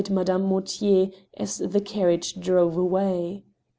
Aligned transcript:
Madame 0.09 0.41
Mortier 0.41 1.11
as 1.37 1.59
the 1.59 1.79
carriage 1.79 2.39
drove 2.39 2.75
away. 2.75 3.43